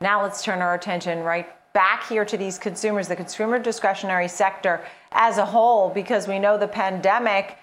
Now 0.00 0.22
let's 0.22 0.44
turn 0.44 0.60
our 0.60 0.74
attention 0.74 1.20
right 1.20 1.48
back 1.72 2.06
here 2.06 2.24
to 2.26 2.36
these 2.36 2.58
consumers, 2.58 3.08
the 3.08 3.16
consumer 3.16 3.58
discretionary 3.58 4.28
sector 4.28 4.84
as 5.12 5.38
a 5.38 5.44
whole, 5.46 5.88
because 5.88 6.28
we 6.28 6.38
know 6.38 6.58
the 6.58 6.68
pandemic 6.68 7.56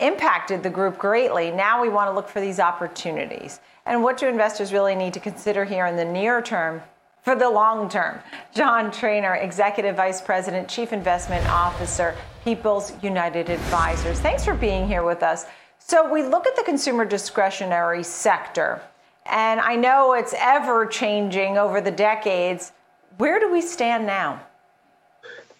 impacted 0.00 0.62
the 0.62 0.70
group 0.70 0.98
greatly. 0.98 1.50
Now 1.50 1.82
we 1.82 1.88
want 1.88 2.10
to 2.10 2.14
look 2.14 2.28
for 2.28 2.40
these 2.40 2.60
opportunities. 2.60 3.58
And 3.86 4.04
what 4.04 4.18
do 4.18 4.28
investors 4.28 4.72
really 4.72 4.94
need 4.94 5.14
to 5.14 5.20
consider 5.20 5.64
here 5.64 5.86
in 5.86 5.96
the 5.96 6.04
near 6.04 6.40
term 6.42 6.80
for 7.22 7.34
the 7.34 7.50
long 7.50 7.88
term? 7.88 8.20
John 8.54 8.92
Traynor, 8.92 9.34
Executive 9.34 9.96
Vice 9.96 10.20
President, 10.20 10.68
Chief 10.68 10.92
Investment 10.92 11.44
Officer, 11.48 12.14
People's 12.44 12.92
United 13.02 13.50
Advisors. 13.50 14.20
Thanks 14.20 14.44
for 14.44 14.54
being 14.54 14.86
here 14.86 15.02
with 15.02 15.24
us. 15.24 15.46
So 15.78 16.08
we 16.08 16.22
look 16.22 16.46
at 16.46 16.54
the 16.54 16.62
consumer 16.62 17.04
discretionary 17.04 18.04
sector, 18.04 18.80
and 19.28 19.60
I 19.60 19.76
know 19.76 20.14
it's 20.14 20.34
ever 20.38 20.86
changing 20.86 21.58
over 21.58 21.80
the 21.80 21.90
decades. 21.90 22.72
Where 23.18 23.38
do 23.40 23.50
we 23.50 23.60
stand 23.60 24.06
now? 24.06 24.40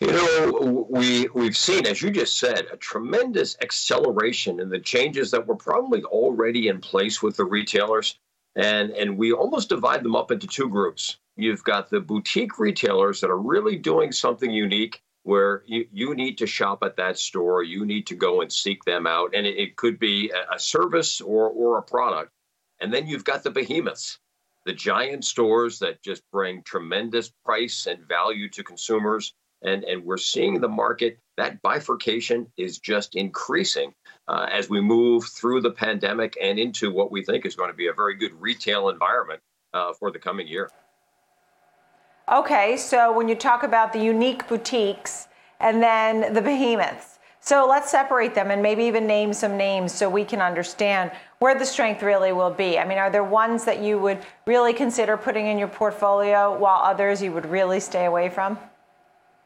You 0.00 0.12
know, 0.12 0.86
we 0.88 1.28
we've 1.34 1.56
seen, 1.56 1.84
as 1.86 2.00
you 2.00 2.10
just 2.10 2.38
said, 2.38 2.66
a 2.72 2.76
tremendous 2.76 3.56
acceleration 3.62 4.60
in 4.60 4.68
the 4.68 4.78
changes 4.78 5.32
that 5.32 5.46
were 5.46 5.56
probably 5.56 6.04
already 6.04 6.68
in 6.68 6.80
place 6.80 7.20
with 7.20 7.36
the 7.36 7.44
retailers, 7.44 8.16
and 8.54 8.90
and 8.92 9.18
we 9.18 9.32
almost 9.32 9.68
divide 9.68 10.04
them 10.04 10.14
up 10.14 10.30
into 10.30 10.46
two 10.46 10.68
groups. 10.68 11.16
You've 11.36 11.64
got 11.64 11.90
the 11.90 12.00
boutique 12.00 12.60
retailers 12.60 13.20
that 13.20 13.30
are 13.30 13.38
really 13.38 13.76
doing 13.76 14.12
something 14.12 14.50
unique, 14.50 15.02
where 15.24 15.64
you, 15.66 15.88
you 15.92 16.14
need 16.14 16.38
to 16.38 16.46
shop 16.46 16.84
at 16.84 16.96
that 16.96 17.18
store, 17.18 17.64
you 17.64 17.84
need 17.84 18.06
to 18.06 18.14
go 18.14 18.40
and 18.40 18.52
seek 18.52 18.84
them 18.84 19.04
out, 19.04 19.34
and 19.34 19.46
it, 19.46 19.56
it 19.56 19.76
could 19.76 19.98
be 19.98 20.32
a 20.52 20.58
service 20.60 21.20
or 21.20 21.50
or 21.50 21.78
a 21.78 21.82
product, 21.82 22.30
and 22.80 22.92
then 22.92 23.06
you've 23.06 23.24
got 23.24 23.42
the 23.42 23.50
behemoths, 23.50 24.18
the 24.64 24.72
giant 24.72 25.24
stores 25.24 25.78
that 25.78 26.02
just 26.02 26.22
bring 26.30 26.62
tremendous 26.62 27.30
price 27.44 27.86
and 27.86 28.06
value 28.06 28.48
to 28.50 28.62
consumers 28.62 29.34
and 29.62 29.84
and 29.84 30.04
we're 30.04 30.16
seeing 30.16 30.60
the 30.60 30.68
market 30.68 31.18
that 31.36 31.60
bifurcation 31.62 32.46
is 32.56 32.78
just 32.78 33.14
increasing 33.14 33.92
uh, 34.26 34.46
as 34.50 34.68
we 34.68 34.80
move 34.80 35.24
through 35.24 35.60
the 35.60 35.70
pandemic 35.70 36.36
and 36.40 36.58
into 36.58 36.90
what 36.92 37.10
we 37.10 37.24
think 37.24 37.46
is 37.46 37.54
going 37.54 37.70
to 37.70 37.76
be 37.76 37.88
a 37.88 37.92
very 37.92 38.14
good 38.14 38.32
retail 38.40 38.88
environment 38.88 39.40
uh, 39.74 39.92
for 39.92 40.10
the 40.10 40.18
coming 40.18 40.46
year. 40.46 40.70
Okay, 42.30 42.76
so 42.76 43.12
when 43.12 43.28
you 43.28 43.34
talk 43.34 43.62
about 43.62 43.92
the 43.92 44.00
unique 44.00 44.46
boutiques 44.48 45.28
and 45.60 45.82
then 45.82 46.34
the 46.34 46.42
behemoths, 46.42 47.17
so 47.40 47.66
let's 47.68 47.90
separate 47.90 48.34
them 48.34 48.50
and 48.50 48.62
maybe 48.62 48.84
even 48.84 49.06
name 49.06 49.32
some 49.32 49.56
names 49.56 49.92
so 49.92 50.08
we 50.08 50.24
can 50.24 50.40
understand 50.42 51.10
where 51.38 51.58
the 51.58 51.64
strength 51.64 52.02
really 52.02 52.32
will 52.32 52.50
be. 52.50 52.78
I 52.78 52.84
mean, 52.84 52.98
are 52.98 53.10
there 53.10 53.24
ones 53.24 53.64
that 53.64 53.80
you 53.82 53.98
would 53.98 54.18
really 54.46 54.72
consider 54.72 55.16
putting 55.16 55.46
in 55.46 55.58
your 55.58 55.68
portfolio 55.68 56.56
while 56.56 56.82
others 56.82 57.22
you 57.22 57.32
would 57.32 57.46
really 57.46 57.80
stay 57.80 58.04
away 58.06 58.28
from? 58.28 58.58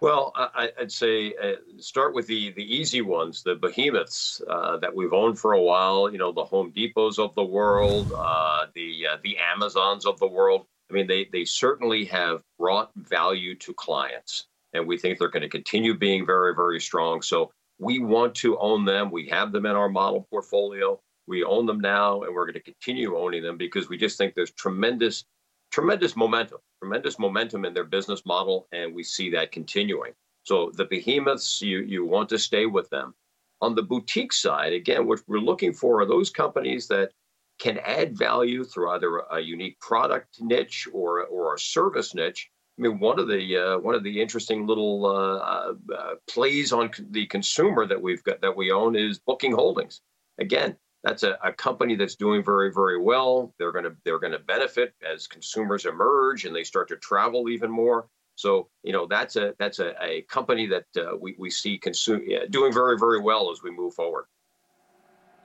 Well, 0.00 0.32
I, 0.34 0.70
would 0.78 0.90
say 0.90 1.34
uh, 1.34 1.56
start 1.78 2.14
with 2.14 2.26
the 2.26 2.52
the 2.52 2.64
easy 2.64 3.02
ones, 3.02 3.42
the 3.42 3.54
behemoths 3.54 4.40
uh, 4.48 4.78
that 4.78 4.94
we've 4.94 5.12
owned 5.12 5.38
for 5.38 5.52
a 5.52 5.60
while. 5.60 6.10
You 6.10 6.16
know, 6.16 6.32
the 6.32 6.44
Home 6.44 6.72
Depots 6.74 7.18
of 7.18 7.34
the 7.34 7.44
world, 7.44 8.10
uh, 8.16 8.66
the 8.74 9.08
uh, 9.12 9.16
the 9.22 9.36
Amazons 9.36 10.06
of 10.06 10.18
the 10.18 10.26
world. 10.26 10.64
I 10.90 10.94
mean, 10.94 11.06
they 11.06 11.26
they 11.30 11.44
certainly 11.44 12.06
have 12.06 12.42
brought 12.58 12.90
value 12.96 13.54
to 13.56 13.74
clients, 13.74 14.46
and 14.72 14.86
we 14.86 14.96
think 14.96 15.18
they're 15.18 15.28
going 15.28 15.42
to 15.42 15.50
continue 15.50 15.94
being 15.94 16.24
very 16.24 16.54
very 16.54 16.80
strong. 16.80 17.20
So 17.20 17.52
we 17.80 17.98
want 17.98 18.34
to 18.36 18.58
own 18.58 18.84
them. 18.84 19.10
We 19.10 19.26
have 19.28 19.52
them 19.52 19.64
in 19.64 19.74
our 19.74 19.88
model 19.88 20.26
portfolio. 20.30 21.00
We 21.26 21.44
own 21.44 21.64
them 21.64 21.80
now, 21.80 22.22
and 22.22 22.34
we're 22.34 22.44
going 22.44 22.54
to 22.54 22.60
continue 22.60 23.16
owning 23.16 23.42
them 23.42 23.56
because 23.56 23.88
we 23.88 23.96
just 23.96 24.18
think 24.18 24.34
there's 24.34 24.52
tremendous 24.52 25.24
tremendous 25.70 26.16
momentum, 26.16 26.58
tremendous 26.82 27.18
momentum 27.18 27.64
in 27.64 27.72
their 27.72 27.84
business 27.84 28.26
model, 28.26 28.66
and 28.72 28.92
we 28.92 29.04
see 29.04 29.30
that 29.30 29.52
continuing. 29.52 30.12
So 30.42 30.72
the 30.74 30.84
behemoths, 30.84 31.62
you 31.62 31.78
you 31.80 32.04
want 32.04 32.28
to 32.30 32.38
stay 32.38 32.66
with 32.66 32.90
them. 32.90 33.14
On 33.62 33.74
the 33.74 33.82
boutique 33.82 34.32
side, 34.32 34.72
again, 34.72 35.06
what 35.06 35.20
we're 35.26 35.38
looking 35.38 35.72
for 35.72 36.00
are 36.00 36.06
those 36.06 36.30
companies 36.30 36.86
that 36.88 37.12
can 37.58 37.78
add 37.78 38.16
value 38.16 38.64
through 38.64 38.90
either 38.90 39.18
a 39.30 39.40
unique 39.40 39.78
product 39.80 40.40
niche 40.40 40.86
or 40.92 41.24
or 41.26 41.54
a 41.54 41.58
service 41.58 42.14
niche. 42.14 42.50
I 42.80 42.82
mean, 42.82 42.98
one 42.98 43.18
of 43.18 43.28
the 43.28 43.56
uh, 43.56 43.78
one 43.78 43.94
of 43.94 44.02
the 44.02 44.22
interesting 44.22 44.66
little 44.66 45.04
uh, 45.04 45.36
uh, 45.36 45.72
uh 45.94 46.14
plays 46.26 46.72
on 46.72 46.90
the 47.10 47.26
consumer 47.26 47.86
that 47.86 48.00
we've 48.00 48.22
got 48.24 48.40
that 48.40 48.56
we 48.56 48.72
own 48.72 48.96
is 48.96 49.18
Booking 49.18 49.52
Holdings. 49.52 50.00
Again, 50.38 50.76
that's 51.04 51.22
a, 51.22 51.38
a 51.44 51.52
company 51.52 51.94
that's 51.94 52.16
doing 52.16 52.42
very 52.42 52.72
very 52.72 52.98
well. 52.98 53.52
They're 53.58 53.72
to 53.72 53.94
they're 54.06 54.18
to 54.18 54.38
benefit 54.38 54.94
as 55.06 55.26
consumers 55.26 55.84
emerge 55.84 56.46
and 56.46 56.56
they 56.56 56.64
start 56.64 56.88
to 56.88 56.96
travel 56.96 57.50
even 57.50 57.70
more. 57.70 58.08
So 58.36 58.70
you 58.82 58.94
know 58.94 59.06
that's 59.06 59.36
a 59.36 59.54
that's 59.58 59.78
a, 59.78 59.92
a 60.02 60.22
company 60.22 60.66
that 60.68 60.86
uh, 60.96 61.18
we, 61.20 61.36
we 61.38 61.50
see 61.50 61.76
consume 61.76 62.22
doing 62.48 62.72
very 62.72 62.98
very 62.98 63.20
well 63.20 63.50
as 63.50 63.62
we 63.62 63.70
move 63.70 63.92
forward. 63.92 64.24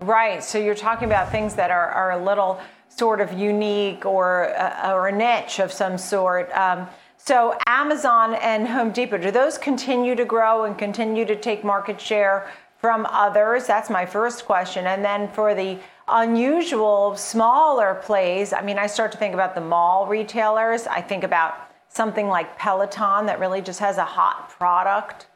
Right. 0.00 0.42
So 0.42 0.58
you're 0.58 0.76
talking 0.76 1.06
about 1.06 1.30
things 1.30 1.56
that 1.56 1.70
are, 1.70 1.88
are 1.90 2.12
a 2.12 2.24
little 2.24 2.60
sort 2.88 3.20
of 3.20 3.32
unique 3.32 4.06
or 4.06 4.56
uh, 4.56 4.94
or 4.94 5.08
a 5.08 5.12
niche 5.12 5.58
of 5.58 5.70
some 5.72 5.98
sort. 5.98 6.50
Um, 6.52 6.88
so 7.28 7.54
amazon 7.66 8.34
and 8.36 8.66
home 8.66 8.90
depot 8.90 9.18
do 9.18 9.30
those 9.30 9.58
continue 9.58 10.14
to 10.14 10.24
grow 10.24 10.64
and 10.64 10.78
continue 10.78 11.26
to 11.26 11.36
take 11.36 11.62
market 11.62 12.00
share 12.00 12.50
from 12.78 13.06
others? 13.10 13.66
That's 13.66 13.90
my 13.90 14.06
first 14.06 14.46
question. 14.46 14.86
And 14.86 15.04
then 15.04 15.28
for 15.32 15.54
the 15.54 15.78
unusual 16.06 17.16
smaller 17.16 18.00
plays, 18.02 18.52
I 18.52 18.62
mean, 18.62 18.78
I 18.78 18.86
start 18.86 19.12
to 19.12 19.18
think 19.18 19.34
about 19.34 19.54
the 19.54 19.60
mall 19.60 20.06
retailers. 20.06 20.86
I 20.86 21.00
think 21.02 21.24
about 21.24 21.54
something 21.88 22.28
like 22.28 22.56
Peloton 22.58 23.26
that 23.26 23.40
really 23.40 23.60
just 23.60 23.80
has 23.80 23.98
a 23.98 24.04
hot 24.04 24.50
product. 24.50 25.26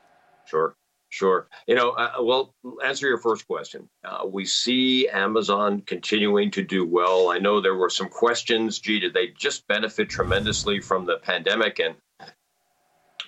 Sure. 0.45 0.75
Sure. 1.12 1.47
You 1.67 1.75
know, 1.75 1.91
uh, 1.91 2.15
well, 2.23 2.55
answer 2.83 3.06
your 3.06 3.19
first 3.19 3.47
question. 3.47 3.87
Uh, 4.03 4.27
we 4.27 4.47
see 4.47 5.09
Amazon 5.09 5.83
continuing 5.83 6.50
to 6.53 6.62
do 6.62 6.87
well. 6.87 7.31
I 7.31 7.39
know 7.39 7.61
there 7.61 7.75
were 7.75 7.91
some 7.91 8.09
questions. 8.09 8.78
Gee, 8.78 8.99
did 8.99 9.12
they 9.12 9.28
just 9.28 9.69
benefit 9.69 10.09
tremendously 10.09 10.81
from 10.81 11.05
the 11.05 11.19
pandemic 11.19 11.81
and 11.81 11.97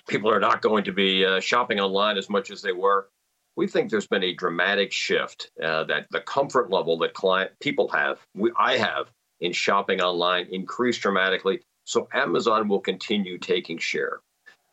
people 0.07 0.31
are 0.31 0.39
not 0.39 0.63
going 0.63 0.83
to 0.85 0.91
be 0.91 1.25
uh, 1.25 1.39
shopping 1.39 1.79
online 1.79 2.17
as 2.17 2.27
much 2.27 2.49
as 2.49 2.63
they 2.63 2.71
were? 2.71 3.07
we 3.55 3.67
think 3.67 3.89
there's 3.89 4.07
been 4.07 4.23
a 4.23 4.33
dramatic 4.33 4.91
shift 4.91 5.51
uh, 5.63 5.83
that 5.85 6.07
the 6.11 6.19
comfort 6.19 6.69
level 6.69 6.97
that 6.97 7.13
client 7.13 7.51
people 7.61 7.87
have, 7.87 8.19
we, 8.33 8.51
I 8.57 8.77
have 8.77 9.09
in 9.39 9.53
shopping 9.53 10.01
online 10.01 10.47
increased 10.51 11.01
dramatically. 11.01 11.61
So 11.85 12.07
Amazon 12.13 12.67
will 12.67 12.79
continue 12.79 13.37
taking 13.37 13.77
share. 13.77 14.19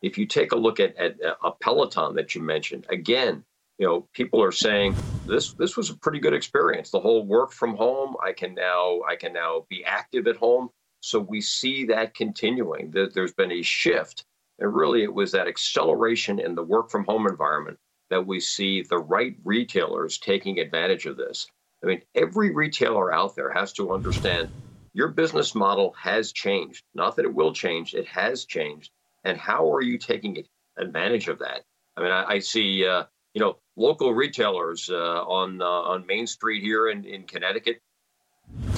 If 0.03 0.19
you 0.19 0.27
take 0.27 0.51
a 0.51 0.57
look 0.57 0.79
at, 0.81 0.95
at 0.97 1.17
a 1.43 1.51
Peloton 1.51 2.15
that 2.15 2.35
you 2.35 2.41
mentioned, 2.43 2.85
again, 2.89 3.45
you 3.79 3.87
know, 3.87 4.07
people 4.13 4.43
are 4.43 4.51
saying 4.51 4.99
this 5.27 5.53
this 5.55 5.77
was 5.77 5.89
a 5.89 5.97
pretty 5.97 6.19
good 6.19 6.35
experience. 6.35 6.91
The 6.91 7.01
whole 7.01 7.25
work 7.25 7.53
from 7.53 7.75
home, 7.77 8.15
I 8.23 8.33
can 8.33 8.55
now 8.55 9.01
I 9.09 9.15
can 9.17 9.33
now 9.33 9.65
be 9.69 9.85
active 9.85 10.27
at 10.27 10.37
home. 10.37 10.69
So 11.01 11.19
we 11.19 11.41
see 11.41 11.85
that 11.87 12.15
continuing. 12.15 12.91
That 12.91 13.15
there's 13.15 13.33
been 13.33 13.53
a 13.53 13.63
shift, 13.63 14.25
and 14.59 14.75
really 14.75 15.03
it 15.03 15.13
was 15.13 15.31
that 15.33 15.47
acceleration 15.49 16.39
in 16.39 16.55
the 16.55 16.63
work 16.63 16.91
from 16.91 17.05
home 17.05 17.27
environment 17.27 17.79
that 18.11 18.27
we 18.27 18.39
see 18.41 18.83
the 18.83 18.99
right 18.99 19.35
retailers 19.43 20.19
taking 20.19 20.59
advantage 20.59 21.07
of 21.07 21.17
this. 21.17 21.47
I 21.83 21.87
mean, 21.87 22.01
every 22.15 22.53
retailer 22.53 23.13
out 23.13 23.35
there 23.35 23.51
has 23.51 23.73
to 23.73 23.93
understand 23.93 24.51
your 24.93 25.09
business 25.09 25.55
model 25.55 25.95
has 25.99 26.31
changed. 26.31 26.83
Not 26.93 27.15
that 27.17 27.25
it 27.25 27.33
will 27.33 27.53
change, 27.53 27.95
it 27.95 28.07
has 28.07 28.45
changed. 28.45 28.91
And 29.23 29.37
how 29.37 29.71
are 29.73 29.81
you 29.81 29.97
taking 29.97 30.43
advantage 30.77 31.27
of 31.27 31.39
that? 31.39 31.61
I 31.95 32.01
mean, 32.01 32.11
I, 32.11 32.25
I 32.25 32.39
see, 32.39 32.85
uh, 32.85 33.03
you 33.33 33.41
know, 33.41 33.57
local 33.75 34.13
retailers 34.13 34.89
uh, 34.89 35.23
on 35.23 35.61
uh, 35.61 35.65
on 35.65 36.05
Main 36.05 36.27
Street 36.27 36.61
here 36.61 36.89
in, 36.89 37.05
in 37.05 37.23
Connecticut 37.23 37.81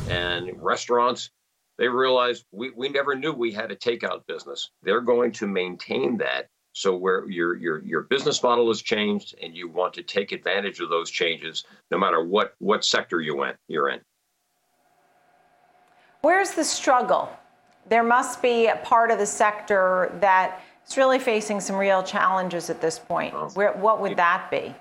and 0.10 0.52
restaurants. 0.62 1.32
They 1.78 1.88
realize 1.88 2.46
we, 2.52 2.72
we 2.72 2.88
never 2.90 3.16
knew 3.16 3.34
we 3.34 3.52
had 3.52 3.72
a 3.72 3.76
takeout 3.76 4.26
business. 4.28 4.72
They're 4.84 5.02
going 5.02 5.34
to 5.34 5.48
maintain 5.48 6.18
that 6.18 6.48
so 6.76 6.96
where 6.96 7.30
your 7.30 7.56
your 7.56 7.84
your 7.84 8.02
business 8.02 8.44
model 8.44 8.68
has 8.68 8.82
changed 8.82 9.36
and 9.42 9.56
you 9.56 9.70
want 9.70 9.94
to 9.94 10.04
take 10.04 10.34
advantage 10.34 10.82
of 10.82 10.90
those 10.90 11.10
changes, 11.10 11.64
no 11.90 11.98
matter 11.98 12.24
what 12.24 12.54
what 12.60 12.84
sector 12.84 13.22
you 13.22 13.36
went 13.36 13.56
you're 13.68 13.90
in. 13.90 14.02
Where's 16.22 16.52
the 16.52 16.64
struggle? 16.64 17.30
There 17.88 18.04
must 18.04 18.42
be 18.42 18.68
a 18.68 18.78
part 18.78 19.12
of 19.12 19.20
the 19.20 19.26
sector 19.26 20.16
that 20.22 20.62
is 20.88 20.98
really 20.98 21.20
facing 21.20 21.60
some 21.60 21.76
real 21.76 22.04
challenges 22.04 22.70
at 22.70 22.82
this 22.82 23.00
point. 23.00 23.34
Where, 23.56 23.74
what 23.74 24.02
would 24.02 24.18
that 24.18 24.50
be? 24.50 24.74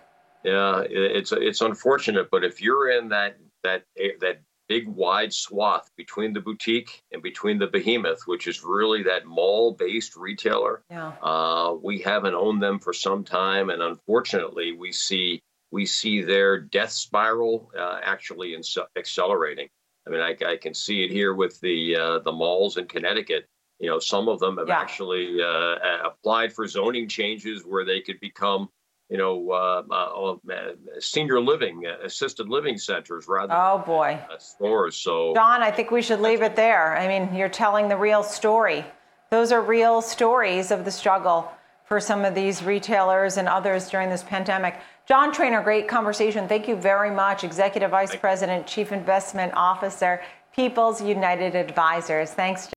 Yeah, 0.43 0.83
it's 0.89 1.33
it's 1.33 1.62
unfortunate, 1.62 2.29
but 2.31 2.45
if 2.45 2.61
you're 2.61 2.91
in 2.91 3.09
that 3.09 3.39
that 3.62 3.85
that 4.21 4.41
big 4.69 4.89
wide 4.89 5.33
swath 5.33 5.91
between 5.97 6.33
the 6.33 6.41
boutique 6.41 7.03
and 7.12 7.23
between 7.23 7.59
the 7.59 7.67
behemoth, 7.67 8.23
which 8.27 8.47
is 8.47 8.65
really 8.65 9.03
that 9.03 9.27
mall-based 9.27 10.17
retailer. 10.17 10.83
Yeah. 10.91 11.12
Uh, 11.23 11.77
we 11.83 12.01
haven't 12.01 12.35
owned 12.35 12.62
them 12.62 12.79
for 12.79 12.93
some 12.93 13.25
time, 13.25 13.71
and 13.71 13.83
unfortunately, 13.83 14.73
we 14.73 14.93
see 14.93 15.43
we 15.71 15.87
see 15.87 16.23
their 16.23 16.61
death 16.61 16.93
spiral 16.93 17.71
uh, 17.77 18.01
actually 18.03 18.55
in, 18.55 18.62
accelerating. 18.97 19.69
I 20.06 20.11
mean, 20.11 20.21
I, 20.21 20.37
I, 20.47 20.56
can 20.56 20.75
see 20.75 21.03
it 21.05 21.11
here 21.11 21.35
with 21.35 21.61
the 21.61 21.97
uh, 21.97 22.19
the 22.21 22.33
malls 22.33 22.77
in 22.77 22.87
Connecticut. 22.87 23.49
You 23.79 23.89
know, 23.89 23.99
some 23.99 24.29
of 24.29 24.39
them 24.39 24.59
have 24.59 24.69
Yeah. 24.69 24.79
actually 24.79 25.43
uh, 25.43 25.77
applied 26.05 26.53
for 26.53 26.67
zoning 26.67 27.09
changes 27.09 27.62
where 27.65 27.85
they 27.85 28.01
could 28.01 28.21
become, 28.21 28.69
you 29.09 29.17
know, 29.19 29.51
uh, 29.51 29.83
uh, 29.91 30.53
uh, 30.53 30.73
senior 31.01 31.41
living, 31.41 31.85
uh, 31.87 32.05
assisted 32.05 32.49
living 32.49 32.79
centers 32.79 33.27
rather 33.29 33.55
Oh, 33.55 33.79
boy. 33.79 34.21
than 34.29 34.39
stores. 34.41 34.97
So 34.97 35.35
John, 35.35 35.62
I 35.62 35.71
think 35.71 35.91
we 35.91 36.03
should 36.03 36.21
leave 36.21 36.43
it 36.43 36.55
there. 36.55 36.97
I 36.97 37.09
mean, 37.09 37.35
you're 37.35 37.49
telling 37.49 37.89
the 37.89 37.97
real 37.97 38.23
story. 38.23 38.85
Those 39.31 39.53
are 39.53 39.61
real 39.62 40.03
stories 40.03 40.71
of 40.71 40.85
the 40.85 40.91
struggle 40.91 41.51
for 41.85 41.99
some 41.99 42.25
of 42.25 42.35
these 42.35 42.62
retailers 42.62 43.37
and 43.37 43.49
others 43.49 43.91
during 43.91 44.11
this 44.11 44.23
pandemic. 44.23 44.77
John 45.06 45.33
Traynor, 45.33 45.62
great 45.62 45.87
conversation. 45.87 46.49
Thank 46.49 46.67
you 46.67 46.77
very 46.77 47.11
much. 47.11 47.45
Executive 47.45 47.91
Vice. 47.91 48.17
President, 48.17 48.67
Chief 48.67 48.91
Investment 48.91 49.53
Officer, 49.55 50.23
People's 50.55 51.03
United 51.03 51.55
Advisors. 51.55 52.31
Thanks, 52.31 52.67
John. 52.67 52.74